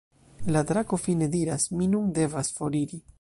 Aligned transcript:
La 0.55 0.63
drako 0.71 0.97
fine 1.03 1.27
diras: 1.37 1.69
"Mi 1.83 1.91
nun 1.95 2.11
devas 2.19 2.53
foriri". 2.57 3.03